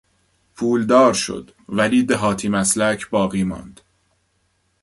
پولدار 0.55 1.13
شد 1.13 1.51
ولی 1.69 2.03
دهاتی 2.03 2.49
مسلک 2.49 3.09
باقی 3.09 3.43
ماند. 3.43 3.81